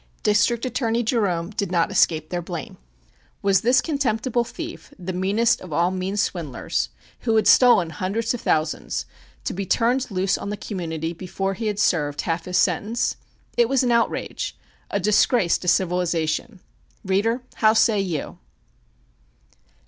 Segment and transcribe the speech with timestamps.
[0.23, 2.77] District Attorney Jerome did not escape their blame.
[3.43, 6.89] Was this contemptible thief, this meanest of all mean swindlers,
[7.19, 9.05] who had stolen hundreds of thousands
[9.43, 13.15] to be turned loose on the community before he had served half his sentence?
[13.55, 14.57] It was an outrage!
[14.89, 16.61] A disgrace to civilization!
[17.05, 18.39] Reader, how say you?